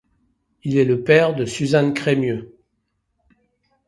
Il 0.63 0.77
est 0.79 0.83
le 0.83 1.03
père 1.03 1.35
de 1.35 1.45
Suzanne 1.45 1.93
Crémieux. 1.93 2.57